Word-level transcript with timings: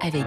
avec 0.00 0.24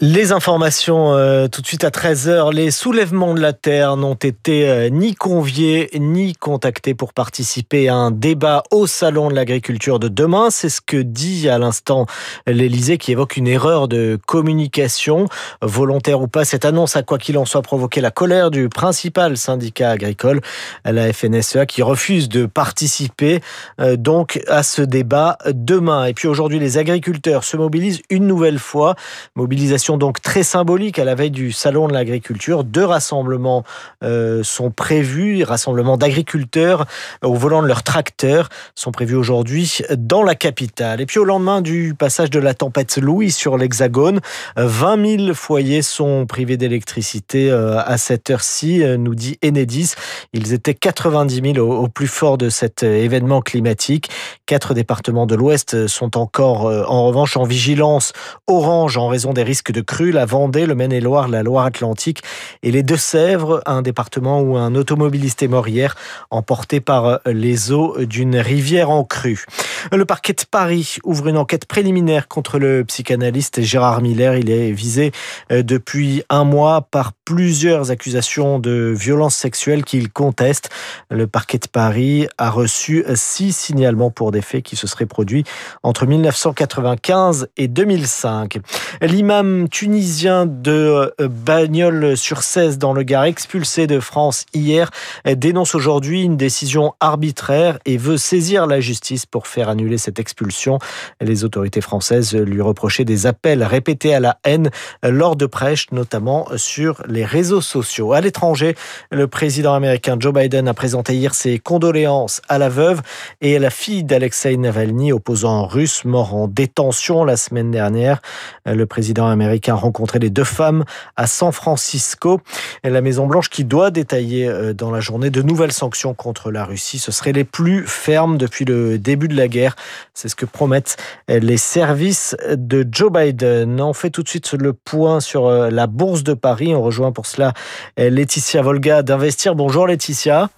les 0.00 0.32
informations 0.32 1.14
euh, 1.14 1.48
tout 1.48 1.62
de 1.62 1.66
suite 1.66 1.82
à 1.82 1.88
13h. 1.88 2.52
Les 2.52 2.70
soulèvements 2.70 3.32
de 3.32 3.40
la 3.40 3.54
Terre 3.54 3.96
n'ont 3.96 4.12
été 4.12 4.68
euh, 4.68 4.90
ni 4.90 5.14
conviés 5.14 5.88
ni 5.98 6.34
contactés 6.34 6.94
pour 6.94 7.14
participer 7.14 7.88
à 7.88 7.94
un 7.94 8.10
débat 8.10 8.62
au 8.70 8.86
Salon 8.86 9.30
de 9.30 9.34
l'agriculture 9.34 9.98
de 9.98 10.08
demain. 10.08 10.50
C'est 10.50 10.68
ce 10.68 10.82
que 10.82 10.98
dit 10.98 11.48
à 11.48 11.56
l'instant 11.56 12.04
l'Elysée 12.46 12.98
qui 12.98 13.12
évoque 13.12 13.38
une 13.38 13.48
erreur 13.48 13.88
de 13.88 14.18
communication. 14.26 15.28
Volontaire 15.62 16.20
ou 16.20 16.28
pas, 16.28 16.44
cette 16.44 16.66
annonce 16.66 16.94
a 16.94 17.02
quoi 17.02 17.16
qu'il 17.16 17.38
en 17.38 17.46
soit 17.46 17.62
provoqué 17.62 18.02
la 18.02 18.10
colère 18.10 18.50
du 18.50 18.68
principal 18.68 19.38
syndicat 19.38 19.92
agricole, 19.92 20.42
la 20.84 21.10
FNSEA, 21.10 21.64
qui 21.64 21.80
refuse 21.80 22.28
de 22.28 22.44
participer 22.44 23.40
euh, 23.80 23.96
donc 23.96 24.42
à 24.46 24.62
ce 24.62 24.82
débat 24.82 25.38
demain. 25.46 26.04
Et 26.04 26.12
puis 26.12 26.28
aujourd'hui, 26.28 26.58
les 26.58 26.76
agriculteurs 26.76 27.44
se 27.44 27.56
mobilisent 27.56 28.02
une 28.10 28.26
nouvelle 28.26 28.58
fois. 28.58 28.94
Mobilisation 29.36 29.85
donc 29.94 30.20
très 30.20 30.42
symbolique 30.42 30.98
à 30.98 31.04
la 31.04 31.14
veille 31.14 31.30
du 31.30 31.52
Salon 31.52 31.86
de 31.86 31.92
l'agriculture. 31.92 32.64
Deux 32.64 32.84
rassemblements 32.84 33.62
euh, 34.02 34.42
sont 34.42 34.72
prévus, 34.72 35.44
rassemblements 35.44 35.96
d'agriculteurs 35.96 36.86
au 37.22 37.34
volant 37.34 37.62
de 37.62 37.68
leurs 37.68 37.84
tracteurs 37.84 38.48
sont 38.74 38.90
prévus 38.90 39.14
aujourd'hui 39.14 39.78
dans 39.96 40.24
la 40.24 40.34
capitale. 40.34 41.00
Et 41.00 41.06
puis 41.06 41.20
au 41.20 41.24
lendemain 41.24 41.60
du 41.60 41.94
passage 41.96 42.30
de 42.30 42.40
la 42.40 42.54
tempête 42.54 42.96
Louis 42.96 43.30
sur 43.30 43.56
l'Hexagone, 43.56 44.20
20 44.56 45.18
000 45.18 45.34
foyers 45.34 45.82
sont 45.82 46.26
privés 46.26 46.56
d'électricité 46.56 47.50
euh, 47.50 47.78
à 47.78 47.96
cette 47.98 48.30
heure-ci, 48.30 48.82
euh, 48.82 48.96
nous 48.96 49.14
dit 49.14 49.38
Enedis. 49.44 49.94
Ils 50.32 50.52
étaient 50.52 50.74
90 50.74 51.54
000 51.54 51.58
au 51.58 51.86
plus 51.86 52.08
fort 52.08 52.38
de 52.38 52.48
cet 52.48 52.82
événement 52.82 53.40
climatique. 53.40 54.10
Quatre 54.46 54.74
départements 54.74 55.26
de 55.26 55.36
l'Ouest 55.36 55.86
sont 55.86 56.16
encore 56.16 56.64
en 56.90 57.06
revanche 57.06 57.36
en 57.36 57.44
vigilance 57.44 58.12
orange 58.46 58.96
en 58.96 59.08
raison 59.08 59.32
des 59.32 59.42
risques 59.42 59.72
de 59.72 59.75
crues, 59.80 60.12
la 60.12 60.26
Vendée, 60.26 60.66
le 60.66 60.74
Maine-et-Loire, 60.74 61.28
la 61.28 61.42
Loire-Atlantique 61.42 62.22
et 62.62 62.70
les 62.70 62.82
Deux-Sèvres, 62.82 63.62
un 63.66 63.82
département 63.82 64.40
où 64.40 64.56
un 64.56 64.74
automobiliste 64.74 65.42
est 65.42 65.48
mort 65.48 65.68
hier, 65.68 65.94
emporté 66.30 66.80
par 66.80 67.20
les 67.26 67.72
eaux 67.72 67.96
d'une 68.04 68.36
rivière 68.36 68.90
en 68.90 69.04
crue. 69.04 69.44
Le 69.92 70.04
parquet 70.04 70.32
de 70.32 70.42
Paris 70.50 70.96
ouvre 71.04 71.28
une 71.28 71.38
enquête 71.38 71.66
préliminaire 71.66 72.28
contre 72.28 72.58
le 72.58 72.84
psychanalyste 72.84 73.60
Gérard 73.60 74.02
Miller. 74.02 74.36
Il 74.36 74.50
est 74.50 74.72
visé 74.72 75.12
euh, 75.52 75.62
depuis 75.62 76.22
un 76.28 76.44
mois 76.44 76.82
par 76.90 77.12
plusieurs 77.26 77.90
accusations 77.90 78.60
de 78.60 78.94
violences 78.96 79.34
sexuelles 79.34 79.84
qu'il 79.84 80.10
conteste. 80.10 80.70
Le 81.10 81.26
parquet 81.26 81.58
de 81.58 81.66
Paris 81.66 82.28
a 82.38 82.50
reçu 82.50 83.04
six 83.16 83.52
signalements 83.52 84.12
pour 84.12 84.30
des 84.30 84.42
faits 84.42 84.62
qui 84.62 84.76
se 84.76 84.86
seraient 84.86 85.06
produits 85.06 85.42
entre 85.82 86.06
1995 86.06 87.48
et 87.56 87.66
2005. 87.66 88.58
L'imam 89.02 89.68
tunisien 89.68 90.46
de 90.46 91.12
euh, 91.20 91.28
Bagnols-sur-Cèze 91.28 92.78
dans 92.78 92.92
le 92.92 93.02
Gard, 93.02 93.24
expulsé 93.24 93.88
de 93.88 93.98
France 93.98 94.46
hier, 94.54 94.90
dénonce 95.26 95.74
aujourd'hui 95.74 96.22
une 96.22 96.36
décision 96.36 96.94
arbitraire 97.00 97.80
et 97.86 97.96
veut 97.96 98.18
saisir 98.18 98.68
la 98.68 98.78
justice 98.80 99.26
pour 99.26 99.48
faire 99.48 99.68
annuler 99.68 99.98
cette 99.98 100.20
expulsion. 100.20 100.78
Les 101.20 101.42
autorités 101.42 101.80
françaises 101.80 102.36
lui 102.36 102.60
reprochaient 102.60 103.04
des 103.04 103.26
appels 103.26 103.64
répétés 103.64 104.14
à 104.14 104.20
la 104.20 104.38
haine 104.44 104.70
lors 105.02 105.34
de 105.34 105.46
prêches, 105.46 105.90
notamment 105.90 106.46
sur 106.56 107.02
les 107.08 107.15
réseaux 107.24 107.60
sociaux. 107.60 108.12
À 108.12 108.20
l'étranger, 108.20 108.74
le 109.10 109.26
président 109.26 109.74
américain 109.74 110.16
Joe 110.18 110.32
Biden 110.32 110.68
a 110.68 110.74
présenté 110.74 111.14
hier 111.14 111.34
ses 111.34 111.58
condoléances 111.58 112.40
à 112.48 112.58
la 112.58 112.68
veuve 112.68 113.02
et 113.40 113.56
à 113.56 113.58
la 113.58 113.70
fille 113.70 114.04
d'Alexei 114.04 114.56
Navalny, 114.56 115.12
opposant 115.12 115.66
russe 115.66 116.04
mort 116.04 116.34
en 116.34 116.48
détention 116.48 117.24
la 117.24 117.36
semaine 117.36 117.70
dernière. 117.70 118.20
Le 118.64 118.86
président 118.86 119.26
américain 119.26 119.74
a 119.74 119.76
rencontré 119.76 120.18
les 120.18 120.30
deux 120.30 120.44
femmes 120.44 120.84
à 121.16 121.26
San 121.26 121.52
Francisco. 121.52 122.40
La 122.84 123.00
Maison-Blanche 123.00 123.50
qui 123.50 123.64
doit 123.64 123.90
détailler 123.90 124.48
euh, 124.48 124.72
dans 124.72 124.90
la 124.90 125.00
journée 125.00 125.30
de 125.30 125.42
nouvelles 125.42 125.72
sanctions 125.72 126.14
contre 126.14 126.50
la 126.50 126.64
Russie. 126.64 126.98
Ce 126.98 127.12
seraient 127.12 127.32
les 127.32 127.44
plus 127.44 127.86
fermes 127.86 128.38
depuis 128.38 128.64
le 128.64 128.98
début 128.98 129.28
de 129.28 129.36
la 129.36 129.48
guerre. 129.48 129.76
C'est 130.14 130.28
ce 130.28 130.34
que 130.34 130.46
promettent 130.46 130.96
les 131.28 131.56
services 131.56 132.36
de 132.50 132.86
Joe 132.90 133.12
Biden. 133.12 133.80
On 133.80 133.92
fait 133.92 134.10
tout 134.10 134.22
de 134.22 134.28
suite 134.28 134.52
le 134.52 134.72
point 134.72 135.20
sur 135.20 135.46
euh, 135.46 135.70
la 135.70 135.86
bourse 135.86 136.22
de 136.22 136.34
Paris. 136.34 136.74
On 136.74 136.82
rejoint 136.82 137.05
pour 137.12 137.26
cela 137.26 137.52
euh, 137.98 138.10
Laetitia 138.10 138.62
Volga 138.62 139.02
d'Investir. 139.02 139.54
Bonjour 139.54 139.86
Laetitia. 139.86 140.50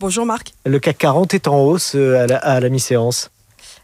Bonjour 0.00 0.26
Marc. 0.26 0.52
Le 0.66 0.78
CAC 0.78 0.98
40 0.98 1.34
est 1.34 1.48
en 1.48 1.60
hausse 1.60 1.94
à 1.94 2.26
la, 2.26 2.36
à 2.36 2.60
la 2.60 2.68
mi-séance. 2.68 3.30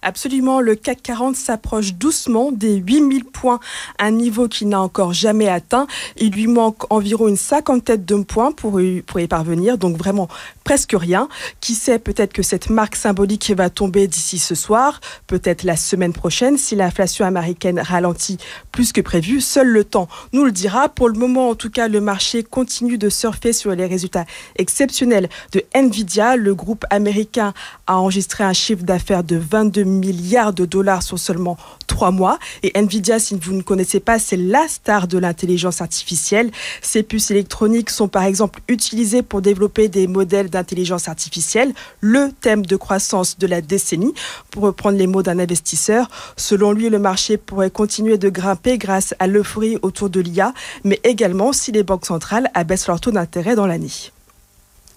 Absolument, 0.02 0.60
le 0.60 0.74
CAC 0.74 1.02
40 1.02 1.36
s'approche 1.36 1.94
doucement 1.94 2.52
des 2.52 2.76
8000 2.76 3.24
points, 3.24 3.60
un 3.98 4.10
niveau 4.10 4.48
qu'il 4.48 4.68
n'a 4.68 4.80
encore 4.80 5.12
jamais 5.12 5.48
atteint. 5.48 5.86
Il 6.16 6.32
lui 6.32 6.46
manque 6.46 6.90
environ 6.92 7.28
une 7.28 7.36
cinquantaine 7.36 8.04
de 8.04 8.16
points 8.16 8.52
pour 8.52 8.80
y, 8.80 9.02
pour 9.02 9.20
y 9.20 9.26
parvenir, 9.26 9.78
donc 9.78 9.96
vraiment 9.96 10.28
presque 10.64 10.94
rien. 10.96 11.28
Qui 11.60 11.74
sait, 11.74 11.98
peut-être 11.98 12.32
que 12.32 12.42
cette 12.42 12.70
marque 12.70 12.96
symbolique 12.96 13.50
va 13.50 13.70
tomber 13.70 14.06
d'ici 14.06 14.38
ce 14.38 14.54
soir, 14.54 15.00
peut-être 15.26 15.64
la 15.64 15.76
semaine 15.76 16.12
prochaine, 16.12 16.56
si 16.56 16.76
l'inflation 16.76 17.24
américaine 17.24 17.80
ralentit 17.80 18.38
plus 18.72 18.92
que 18.92 19.00
prévu. 19.00 19.40
Seul 19.40 19.68
le 19.68 19.84
temps 19.84 20.08
nous 20.32 20.44
le 20.44 20.52
dira. 20.52 20.88
Pour 20.88 21.08
le 21.08 21.18
moment, 21.18 21.50
en 21.50 21.54
tout 21.54 21.70
cas, 21.70 21.88
le 21.88 22.00
marché 22.00 22.42
continue 22.42 22.98
de 22.98 23.08
surfer 23.08 23.52
sur 23.52 23.74
les 23.74 23.86
résultats 23.86 24.24
exceptionnels 24.56 25.28
de 25.52 25.62
Nvidia. 25.74 26.36
Le 26.36 26.54
groupe 26.54 26.84
américain 26.90 27.52
a 27.86 27.98
enregistré 27.98 28.44
un 28.44 28.52
chiffre 28.52 28.84
d'affaires 28.84 29.24
de 29.24 29.36
22 29.36 29.84
milliards 29.90 30.52
de 30.52 30.64
dollars 30.64 31.02
sur 31.02 31.18
seulement 31.18 31.56
trois 31.86 32.10
mois. 32.10 32.38
Et 32.62 32.72
Nvidia, 32.78 33.18
si 33.18 33.34
vous 33.34 33.52
ne 33.52 33.62
connaissez 33.62 34.00
pas, 34.00 34.18
c'est 34.18 34.36
la 34.36 34.66
star 34.68 35.08
de 35.08 35.18
l'intelligence 35.18 35.80
artificielle. 35.80 36.50
Ces 36.82 37.02
puces 37.02 37.30
électroniques 37.30 37.90
sont 37.90 38.08
par 38.08 38.24
exemple 38.24 38.60
utilisées 38.68 39.22
pour 39.22 39.42
développer 39.42 39.88
des 39.88 40.06
modèles 40.06 40.50
d'intelligence 40.50 41.08
artificielle, 41.08 41.72
le 42.00 42.30
thème 42.40 42.64
de 42.64 42.76
croissance 42.76 43.38
de 43.38 43.46
la 43.46 43.60
décennie. 43.60 44.14
Pour 44.50 44.62
reprendre 44.62 44.96
les 44.96 45.06
mots 45.06 45.22
d'un 45.22 45.38
investisseur, 45.38 46.08
selon 46.36 46.72
lui, 46.72 46.88
le 46.88 46.98
marché 46.98 47.36
pourrait 47.36 47.70
continuer 47.70 48.18
de 48.18 48.28
grimper 48.28 48.78
grâce 48.78 49.14
à 49.18 49.26
l'euphorie 49.26 49.78
autour 49.82 50.10
de 50.10 50.20
l'IA, 50.20 50.54
mais 50.84 51.00
également 51.04 51.52
si 51.52 51.72
les 51.72 51.82
banques 51.82 52.06
centrales 52.06 52.50
abaissent 52.54 52.86
leur 52.86 53.00
taux 53.00 53.10
d'intérêt 53.10 53.54
dans 53.54 53.66
l'année. 53.66 54.12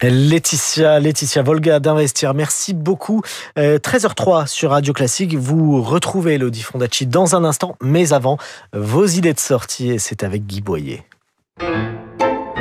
Laetitia, 0.09 0.99
Laetitia 0.99 1.43
Volga 1.43 1.79
d'Investir, 1.79 2.33
merci 2.33 2.73
beaucoup. 2.73 3.21
13h03 3.57 4.43
euh, 4.43 4.45
sur 4.45 4.71
Radio 4.71 4.93
Classique, 4.93 5.35
vous 5.35 5.81
retrouvez 5.81 6.33
Elodie 6.33 6.61
Fondacci 6.61 7.07
dans 7.07 7.35
un 7.35 7.43
instant, 7.43 7.77
mais 7.81 8.11
avant, 8.11 8.37
vos 8.73 9.05
idées 9.05 9.33
de 9.33 9.39
sortie, 9.39 9.99
c'est 9.99 10.23
avec 10.23 10.45
Guy 10.45 10.61
Boyer. 10.61 11.03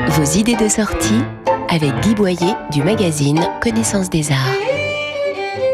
Vos 0.09 0.25
idées 0.25 0.57
de 0.57 0.69
sortie 0.69 1.23
avec 1.69 1.93
Guy 2.01 2.15
Boyer 2.15 2.55
du 2.71 2.83
magazine 2.83 3.41
Connaissance 3.61 4.11
des 4.11 4.31
Arts. 4.31 4.72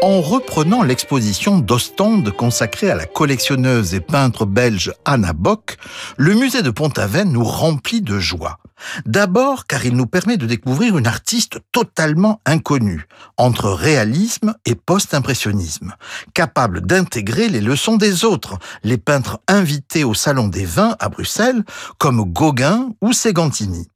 En 0.01 0.21
reprenant 0.21 0.81
l'exposition 0.81 1.59
d'Ostende 1.59 2.31
consacrée 2.31 2.89
à 2.89 2.95
la 2.95 3.05
collectionneuse 3.05 3.93
et 3.93 3.99
peintre 3.99 4.45
belge 4.45 4.93
Anna 5.03 5.33
Bock, 5.33 5.75
le 6.15 6.35
musée 6.35 6.61
de 6.61 6.69
Pont-Aven 6.69 7.29
nous 7.29 7.43
remplit 7.43 8.01
de 8.01 8.17
joie. 8.17 8.59
D'abord 9.05 9.65
car 9.67 9.85
il 9.85 9.97
nous 9.97 10.05
permet 10.05 10.37
de 10.37 10.45
découvrir 10.45 10.97
une 10.97 11.07
artiste 11.07 11.59
totalement 11.73 12.39
inconnue, 12.45 13.07
entre 13.35 13.69
réalisme 13.71 14.55
et 14.65 14.75
post-impressionnisme, 14.75 15.93
capable 16.33 16.79
d'intégrer 16.79 17.49
les 17.49 17.61
leçons 17.61 17.97
des 17.97 18.23
autres, 18.23 18.57
les 18.83 18.97
peintres 18.97 19.41
invités 19.49 20.05
au 20.05 20.13
Salon 20.13 20.47
des 20.47 20.65
Vins 20.65 20.95
à 20.99 21.09
Bruxelles, 21.09 21.63
comme 21.97 22.23
Gauguin 22.23 22.89
ou 23.01 23.11
Segantini. 23.11 23.89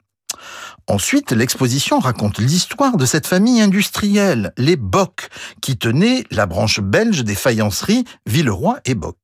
Ensuite, 0.88 1.32
l'exposition 1.32 2.00
raconte 2.00 2.40
l'histoire 2.40 2.98
de 2.98 3.06
cette 3.06 3.28
famille 3.28 3.62
industrielle, 3.62 4.54
les 4.58 4.76
Bock, 4.76 5.30
qui 5.62 5.78
tenaient 5.78 6.26
la 6.30 6.46
branche 6.46 6.82
belge 6.82 7.24
des 7.24 7.36
faïenceries 7.36 8.04
Villeroy 8.26 8.80
et 8.86 8.96
Bock. 8.96 9.18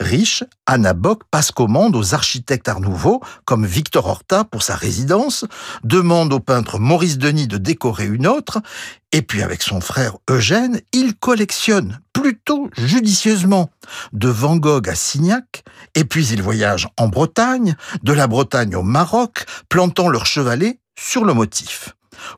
Riche, 0.00 0.44
Anna 0.66 0.94
Bock 0.94 1.22
passe 1.30 1.50
commande 1.50 1.96
aux 1.96 2.14
architectes 2.14 2.68
Art 2.68 2.80
Nouveau, 2.80 3.20
comme 3.44 3.66
Victor 3.66 4.06
Horta 4.06 4.44
pour 4.44 4.62
sa 4.62 4.74
résidence, 4.74 5.44
demande 5.84 6.32
au 6.32 6.40
peintre 6.40 6.78
Maurice 6.78 7.18
Denis 7.18 7.48
de 7.48 7.58
décorer 7.58 8.06
une 8.06 8.26
autre, 8.26 8.60
et 9.12 9.22
puis 9.22 9.42
avec 9.42 9.62
son 9.62 9.80
frère 9.80 10.16
Eugène, 10.30 10.80
il 10.92 11.14
collectionne 11.14 12.00
plutôt 12.12 12.70
judicieusement 12.76 13.70
de 14.12 14.28
Van 14.28 14.56
Gogh 14.56 14.88
à 14.88 14.94
Signac, 14.94 15.64
et 15.94 16.04
puis 16.04 16.26
il 16.28 16.42
voyage 16.42 16.88
en 16.96 17.08
Bretagne, 17.08 17.76
de 18.02 18.12
la 18.12 18.26
Bretagne 18.26 18.76
au 18.76 18.82
Maroc, 18.82 19.44
plantant 19.68 20.08
leur 20.08 20.26
chevalet 20.26 20.78
sur 20.98 21.24
le 21.24 21.34
motif. 21.34 21.94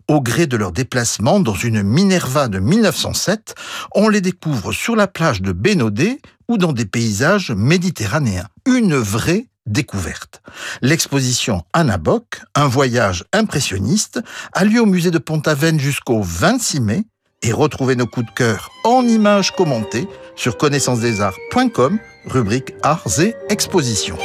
Au 0.09 0.21
gré 0.21 0.47
de 0.47 0.57
leur 0.57 0.73
déplacement 0.73 1.41
dans 1.41 1.55
une 1.55 1.83
Minerva 1.83 2.49
de 2.49 2.59
1907, 2.59 3.55
on 3.95 4.09
les 4.09 4.21
découvre 4.21 4.73
sur 4.73 4.97
la 4.97 5.07
plage 5.07 5.43
de 5.43 5.53
Bénodet 5.53 6.21
ou 6.49 6.59
dans 6.59 6.73
des 6.73 6.87
paysages 6.87 7.51
méditerranéens. 7.51 8.49
Une 8.67 8.97
vraie 8.97 9.47
découverte. 9.67 10.43
L'exposition 10.83 11.63
Anna 11.73 11.99
Bock, 11.99 12.41
un 12.55 12.67
voyage 12.67 13.25
impressionniste, 13.33 14.21
a 14.53 14.65
lieu 14.65 14.81
au 14.81 14.87
musée 14.87 15.11
de 15.11 15.19
Pont-Aven 15.19 15.79
jusqu'au 15.79 16.23
26 16.23 16.81
mai 16.81 17.05
et 17.43 17.53
retrouvez 17.53 17.95
nos 17.95 18.07
coups 18.07 18.27
de 18.27 18.33
cœur 18.33 18.71
en 18.85 19.07
images 19.07 19.55
commentées 19.55 20.09
sur 20.37 20.57
connaissancesdesarts.com 20.57 21.99
rubrique 22.27 22.75
Arts 22.83 23.21
et 23.21 23.35
Expositions. 23.49 24.19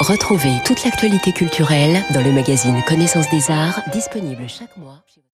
Retrouvez 0.00 0.52
toute 0.64 0.84
l'actualité 0.84 1.32
culturelle 1.32 2.04
dans 2.12 2.22
le 2.22 2.30
magazine 2.30 2.82
Connaissance 2.86 3.30
des 3.30 3.50
Arts, 3.50 3.80
disponible 3.92 4.46
chaque 4.46 4.76
mois. 4.76 5.02